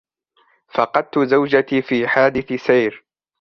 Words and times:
فقدت 0.73 1.19
زوجتي 1.19 1.81
في 1.81 2.07
حادث 2.07 2.53
سير. 2.53 3.05